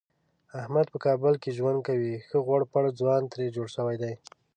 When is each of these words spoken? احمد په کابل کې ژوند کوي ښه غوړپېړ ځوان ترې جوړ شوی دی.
احمد 0.61 0.87
په 0.93 0.97
کابل 1.05 1.33
کې 1.41 1.55
ژوند 1.57 1.79
کوي 1.87 2.13
ښه 2.27 2.37
غوړپېړ 2.45 2.85
ځوان 2.99 3.21
ترې 3.31 3.45
جوړ 3.55 3.67
شوی 3.75 3.95
دی. 4.03 4.13